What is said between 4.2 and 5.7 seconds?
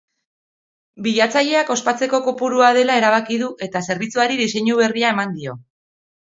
diseinu berria eman dio.